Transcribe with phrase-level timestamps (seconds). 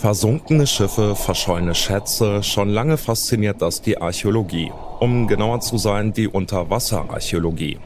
[0.00, 4.70] Versunkene Schiffe, verschollene Schätze, schon lange fasziniert das die Archäologie.
[5.00, 7.80] Um genauer zu sein, die Unterwasserarchäologie.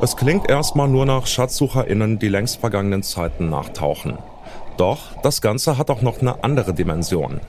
[0.00, 4.18] Es klingt erstmal nur nach SchatzsucherInnen, die längst vergangenen Zeiten nachtauchen.
[4.76, 7.40] Doch das Ganze hat auch noch eine andere Dimension.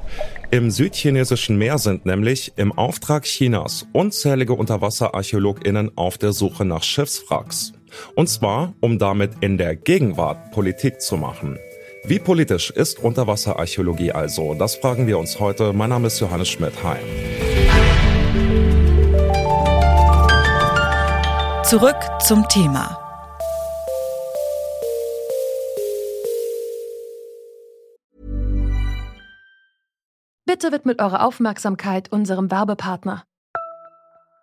[0.49, 7.73] Im südchinesischen Meer sind nämlich im Auftrag Chinas unzählige Unterwasserarchäologinnen auf der Suche nach Schiffswracks.
[8.15, 11.59] Und zwar, um damit in der Gegenwart Politik zu machen.
[12.03, 14.53] Wie politisch ist Unterwasserarchäologie also?
[14.53, 15.73] Das fragen wir uns heute.
[15.73, 16.73] Mein Name ist Johannes Schmidt.
[16.83, 16.97] Hi.
[21.63, 22.97] Zurück zum Thema.
[30.45, 33.28] Bitte widmet eure Aufmerksamkeit unserem Werbepartner.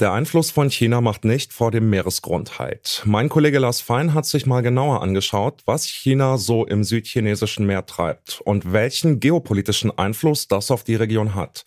[0.00, 3.02] Der Einfluss von China macht nicht vor dem Meeresgrund halt.
[3.04, 7.86] Mein Kollege Lars Fein hat sich mal genauer angeschaut, was China so im südchinesischen Meer
[7.86, 11.64] treibt und welchen geopolitischen Einfluss das auf die Region hat.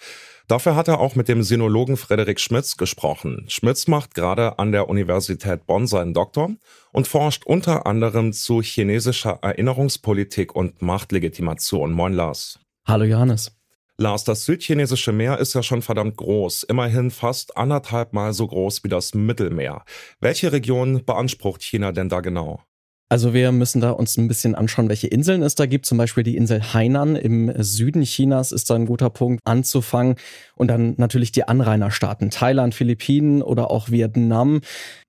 [0.49, 3.45] Dafür hat er auch mit dem Sinologen Frederik Schmitz gesprochen.
[3.47, 6.51] Schmitz macht gerade an der Universität Bonn seinen Doktor
[6.91, 11.93] und forscht unter anderem zu chinesischer Erinnerungspolitik und Machtlegitimation.
[11.93, 12.59] Moin Lars.
[12.85, 13.56] Hallo Johannes.
[13.99, 18.83] Lars, das südchinesische Meer ist ja schon verdammt groß, immerhin fast anderthalb Mal so groß
[18.83, 19.83] wie das Mittelmeer.
[20.19, 22.61] Welche Region beansprucht China denn da genau?
[23.09, 25.85] Also wir müssen da uns ein bisschen anschauen, welche Inseln es da gibt.
[25.85, 30.15] Zum Beispiel die Insel Hainan im Süden Chinas ist da ein guter Punkt anzufangen.
[30.55, 34.59] Und dann natürlich die Anrainerstaaten, Thailand, Philippinen oder auch Vietnam.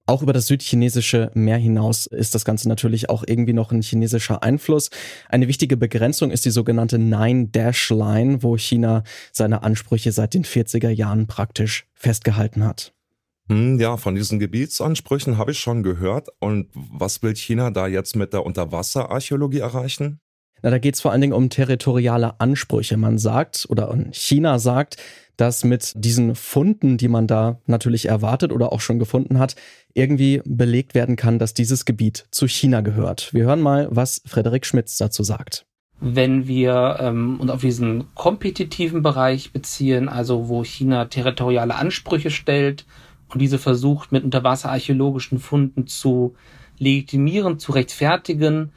[0.07, 4.45] Auch über das südchinesische Meer hinaus ist das Ganze natürlich auch irgendwie noch ein chinesischer
[4.45, 4.91] Einfluss.
[5.29, 11.27] Eine wichtige Begrenzung ist die sogenannte Nine-Dash-Line, wo China seine Ansprüche seit den 40er Jahren
[11.27, 12.95] praktisch festgehalten hat.
[13.49, 16.29] Hm, ja, von diesen Gebietsansprüchen habe ich schon gehört.
[16.39, 20.21] Und was will China da jetzt mit der Unterwasserarchäologie erreichen?
[20.63, 22.97] Na, da geht es vor allen Dingen um territoriale Ansprüche.
[22.97, 24.97] Man sagt, oder China sagt,
[25.37, 29.55] dass mit diesen Funden, die man da natürlich erwartet oder auch schon gefunden hat,
[29.95, 33.33] irgendwie belegt werden kann, dass dieses Gebiet zu China gehört.
[33.33, 35.65] Wir hören mal, was Frederik Schmitz dazu sagt.
[36.01, 42.85] Wenn wir ähm, uns auf diesen kompetitiven Bereich beziehen, also wo China territoriale Ansprüche stellt
[43.29, 46.35] und diese versucht mit unterwasserarchäologischen Funden zu
[46.79, 48.73] legitimieren, zu rechtfertigen,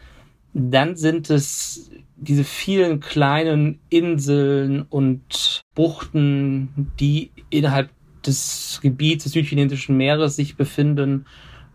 [0.53, 7.89] dann sind es diese vielen kleinen Inseln und Buchten, die innerhalb
[8.25, 11.25] des Gebiets des südchinesischen Meeres sich befinden,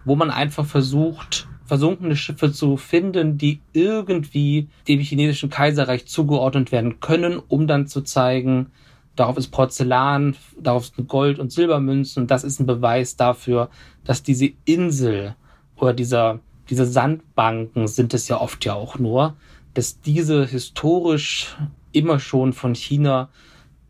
[0.04, 7.00] wo man einfach versucht, versunkene Schiffe zu finden, die irgendwie dem chinesischen Kaiserreich zugeordnet werden
[7.00, 8.68] können, um dann zu zeigen,
[9.16, 13.70] darauf ist Porzellan, darauf sind Gold- und Silbermünzen und das ist ein Beweis dafür,
[14.04, 15.34] dass diese Insel
[15.76, 16.40] oder dieser,
[16.70, 19.36] diese Sandbanken sind es ja oft ja auch nur,
[19.74, 21.56] dass diese historisch
[21.92, 23.30] immer schon von China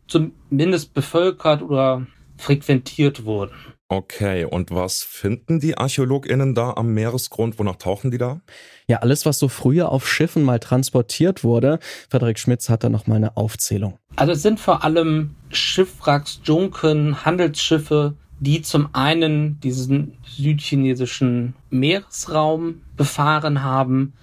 [0.07, 2.07] zumindest bevölkert oder
[2.37, 3.53] frequentiert wurden.
[3.89, 7.57] Okay, und was finden die ArchäologInnen da am Meeresgrund?
[7.57, 8.41] Wonach tauchen die da?
[8.87, 11.79] Ja, alles, was so früher auf Schiffen mal transportiert wurde.
[12.09, 13.97] Frederik Schmitz hat da nochmal eine Aufzählung.
[14.17, 23.63] Also es sind vor allem Schiffwracks, Junken, Handelsschiffe, die zum einen diesen südchinesischen Meeresraum befahren
[23.63, 24.13] haben,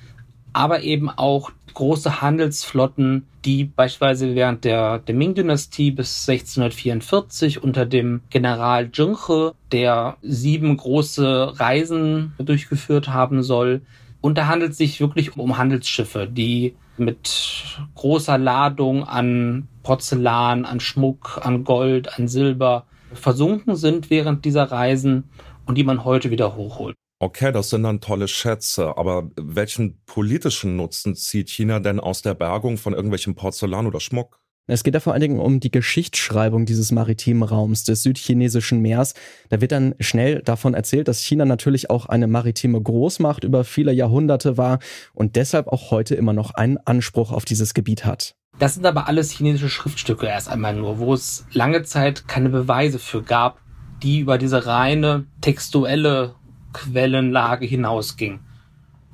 [0.55, 8.23] aber eben auch große Handelsflotten, die beispielsweise während der, der Ming-Dynastie bis 1644 unter dem
[8.31, 13.83] General Zhenghe, der sieben große Reisen durchgeführt haben soll.
[14.21, 20.81] Und da handelt es sich wirklich um Handelsschiffe, die mit großer Ladung an Porzellan, an
[20.81, 25.25] Schmuck, an Gold, an Silber versunken sind während dieser Reisen
[25.67, 26.97] und die man heute wieder hochholt.
[27.25, 32.35] Okay, das sind dann tolle Schätze, aber welchen politischen Nutzen zieht China denn aus der
[32.35, 34.43] Bergung von irgendwelchem Porzellan oder Schmuck?
[34.67, 39.15] Es geht ja vor allen Dingen um die Geschichtsschreibung dieses maritimen Raums, des südchinesischen Meers.
[39.49, 43.95] Da wird dann schnell davon erzählt, dass China natürlich auch eine maritime Großmacht über viele
[43.95, 44.79] Jahrhunderte war
[45.15, 48.35] und deshalb auch heute immer noch einen Anspruch auf dieses Gebiet hat.
[48.59, 52.99] Das sind aber alles chinesische Schriftstücke erst einmal nur, wo es lange Zeit keine Beweise
[52.99, 53.63] für gab,
[54.03, 56.35] die über diese reine textuelle
[56.75, 58.41] Quellenlage hinausging.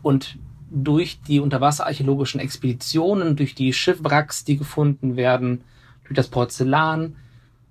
[0.03, 0.39] Und
[0.71, 5.63] durch die unterwasserarchäologischen Expeditionen, durch die Schiffwracks, die gefunden werden,
[6.05, 7.17] durch das Porzellan,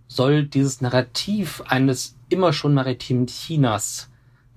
[0.08, 4.10] soll dieses Narrativ eines immer schon maritimen Chinas,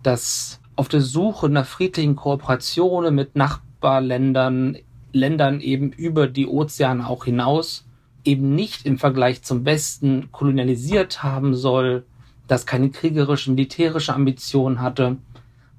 [0.03, 4.79] das auf der Suche nach friedlichen Kooperationen mit Nachbarländern,
[5.13, 7.85] Ländern eben über die Ozeane auch hinaus,
[8.25, 12.07] eben nicht im Vergleich zum Westen kolonialisiert haben soll,
[12.53, 15.17] das keine kriegerische, militärische Ambition hatte,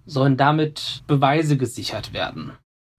[0.06, 2.54] sollen damit Beweise gesichert werden.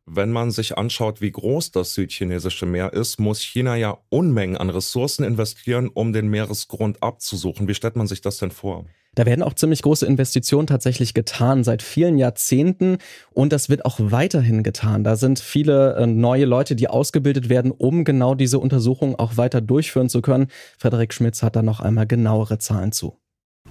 [0.06, 4.71] Wenn man sich anschaut, wie groß das südchinesische Meer ist, muss China ja Unmengen an
[4.71, 7.67] Ressourcen investieren, um den Meeresgrund abzusuchen.
[7.67, 8.85] Wie stellt man sich das denn vor?
[9.15, 12.99] Da werden auch ziemlich große Investitionen tatsächlich getan seit vielen Jahrzehnten
[13.32, 15.05] und das wird auch weiterhin getan.
[15.05, 19.61] Da sind viele äh, neue Leute, die ausgebildet werden, um genau diese Untersuchungen auch weiter
[19.61, 20.49] durchführen zu können.
[20.79, 23.17] Frederik Schmitz hat da noch einmal genauere Zahlen zu.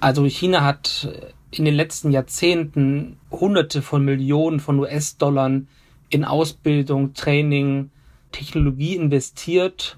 [0.03, 1.07] Also China hat
[1.49, 5.61] in den letzten Jahrzehnten Hunderte von Millionen von US-Dollar
[6.09, 7.89] in Ausbildung, Training,
[8.33, 9.97] Technologie investiert,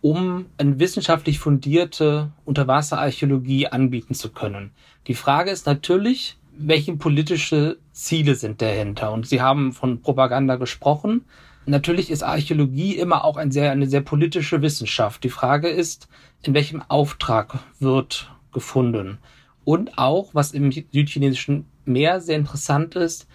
[0.00, 4.72] um eine wissenschaftlich fundierte Unterwasserarchäologie anbieten zu können.
[5.06, 9.12] Die Frage ist natürlich, welche politische Ziele sind dahinter?
[9.12, 11.26] Und Sie haben von Propaganda gesprochen.
[11.64, 15.22] Natürlich ist Archäologie immer auch ein sehr, eine sehr politische Wissenschaft.
[15.22, 16.08] Die Frage ist,
[16.42, 19.18] in welchem Auftrag wird gefunden?
[19.64, 23.26] Und auch, was im südchinesischen Meer sehr interessant ist,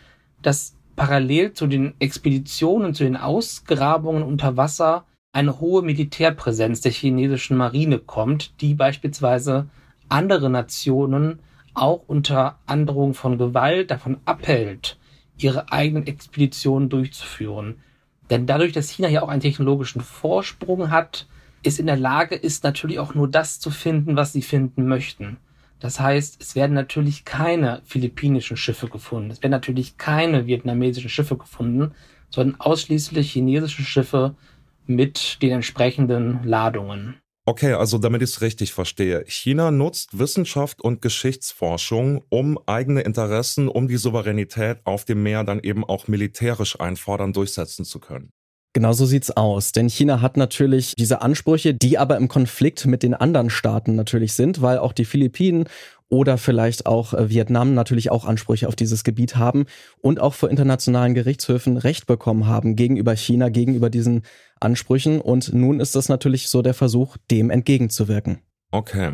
[0.42, 7.58] dass parallel zu den Expeditionen, zu den Ausgrabungen unter Wasser eine hohe Militärpräsenz der chinesischen
[7.58, 9.70] Marine kommt, die beispielsweise
[10.08, 11.40] andere Nationen
[11.74, 14.98] auch unter Androhung von Gewalt davon abhält,
[15.38, 17.78] ihre eigenen Expeditionen durchzuführen.
[18.30, 21.28] Denn dadurch, dass China ja auch einen technologischen Vorsprung hat,
[21.64, 25.38] ist in der Lage, ist natürlich auch nur das zu finden, was sie finden möchten.
[25.80, 29.32] Das heißt, es werden natürlich keine philippinischen Schiffe gefunden.
[29.32, 31.94] Es werden natürlich keine vietnamesischen Schiffe gefunden,
[32.30, 34.36] sondern ausschließlich chinesische Schiffe
[34.86, 37.16] mit den entsprechenden Ladungen.
[37.46, 39.24] Okay, also damit ich es richtig verstehe.
[39.26, 45.60] China nutzt Wissenschaft und Geschichtsforschung, um eigene Interessen, um die Souveränität auf dem Meer dann
[45.60, 48.32] eben auch militärisch einfordern, durchsetzen zu können.
[48.74, 49.72] Genau so sieht's aus.
[49.72, 54.34] Denn China hat natürlich diese Ansprüche, die aber im Konflikt mit den anderen Staaten natürlich
[54.34, 55.66] sind, weil auch die Philippinen
[56.10, 59.66] oder vielleicht auch äh, Vietnam natürlich auch Ansprüche auf dieses Gebiet haben
[60.02, 64.24] und auch vor internationalen Gerichtshöfen Recht bekommen haben gegenüber China, gegenüber diesen
[64.60, 65.22] Ansprüchen.
[65.22, 68.40] Und nun ist das natürlich so der Versuch, dem entgegenzuwirken.
[68.72, 69.14] Okay.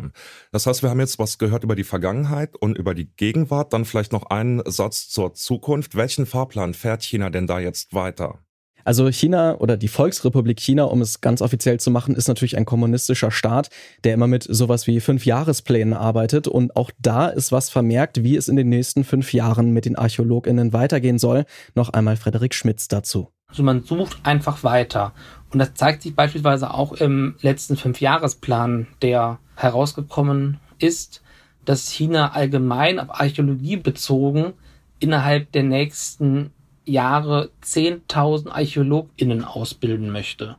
[0.52, 3.72] Das heißt, wir haben jetzt was gehört über die Vergangenheit und über die Gegenwart.
[3.72, 5.96] Dann vielleicht noch einen Satz zur Zukunft.
[5.96, 8.45] Welchen Fahrplan fährt China denn da jetzt weiter?
[8.86, 12.64] Also China oder die Volksrepublik China, um es ganz offiziell zu machen, ist natürlich ein
[12.64, 13.68] kommunistischer Staat,
[14.04, 16.46] der immer mit sowas wie fünf Jahresplänen arbeitet.
[16.46, 19.96] Und auch da ist was vermerkt, wie es in den nächsten fünf Jahren mit den
[19.96, 21.46] ArchäologInnen weitergehen soll.
[21.74, 23.26] Noch einmal Frederik Schmitz dazu.
[23.48, 25.14] Also man sucht einfach weiter.
[25.50, 31.22] Und das zeigt sich beispielsweise auch im letzten Fünfjahresplan, der herausgekommen ist,
[31.64, 34.52] dass China allgemein auf Archäologie bezogen
[35.00, 36.52] innerhalb der nächsten
[36.86, 40.56] Jahre 10.000 ArchäologInnen ausbilden möchte,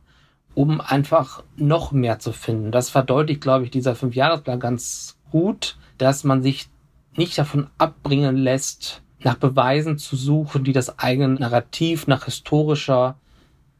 [0.54, 2.70] um einfach noch mehr zu finden.
[2.70, 6.68] Das verdeutlicht, glaube ich, dieser Fünfjahresplan ganz gut, dass man sich
[7.16, 13.18] nicht davon abbringen lässt, nach Beweisen zu suchen, die das eigene Narrativ nach historischer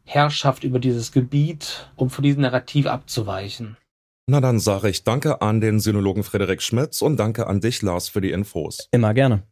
[0.05, 3.77] Herrschaft über dieses Gebiet, um von diesem Narrativ abzuweichen.
[4.27, 8.09] Na dann sage ich danke an den Sinologen Frederik Schmitz und danke an dich, Lars,
[8.09, 8.89] für die Infos.
[8.91, 9.45] Immer gerne.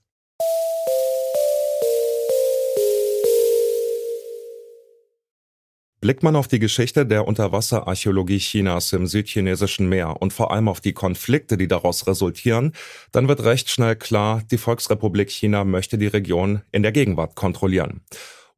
[6.00, 10.80] Blickt man auf die Geschichte der Unterwasserarchäologie Chinas im südchinesischen Meer und vor allem auf
[10.80, 12.72] die Konflikte, die daraus resultieren,
[13.12, 18.02] dann wird recht schnell klar, die Volksrepublik China möchte die Region in der Gegenwart kontrollieren.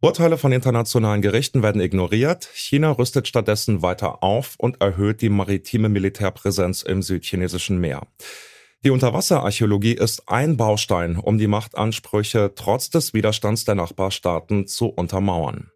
[0.00, 2.48] Urteile von internationalen Gerichten werden ignoriert.
[2.54, 8.06] China rüstet stattdessen weiter auf und erhöht die maritime Militärpräsenz im südchinesischen Meer.
[8.84, 15.72] Die Unterwasserarchäologie ist ein Baustein, um die Machtansprüche trotz des Widerstands der Nachbarstaaten zu untermauern.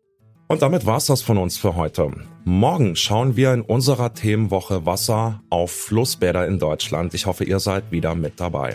[0.52, 2.10] Und damit war's das von uns für heute.
[2.44, 7.14] Morgen schauen wir in unserer Themenwoche Wasser auf Flussbäder in Deutschland.
[7.14, 8.74] Ich hoffe, ihr seid wieder mit dabei.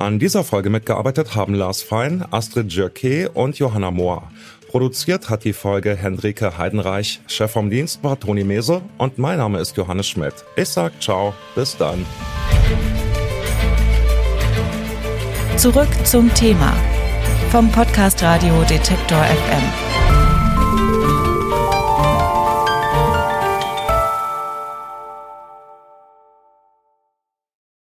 [0.00, 4.24] An dieser Folge mitgearbeitet haben Lars Fein, Astrid Jürke und Johanna Mohr.
[4.68, 7.20] Produziert hat die Folge Hendrike Heidenreich.
[7.28, 10.34] Chef vom Dienst war Toni Mese und mein Name ist Johannes Schmidt.
[10.56, 12.04] Ich sag ciao, bis dann.
[15.56, 16.76] Zurück zum Thema
[17.52, 19.95] vom Podcast Radio Detektor FM.